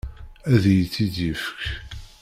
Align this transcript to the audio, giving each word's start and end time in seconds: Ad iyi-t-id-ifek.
Ad 0.53 0.63
iyi-t-id-ifek. 0.71 1.61